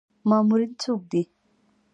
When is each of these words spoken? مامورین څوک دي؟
مامورین 0.29 0.71
څوک 0.81 1.01
دي؟ 1.11 1.21